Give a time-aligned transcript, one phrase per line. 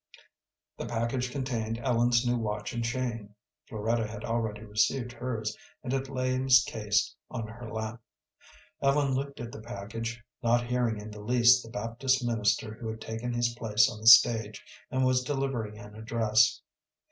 [0.79, 3.35] The package contained Ellen's new watch and chain.
[3.69, 8.01] Floretta had already received hers, and it lay in its case on her lap.
[8.81, 12.99] Ellen looked at the package, not hearing in the least the Baptist minister who had
[12.99, 16.63] taken his place on the stage, and was delivering an address.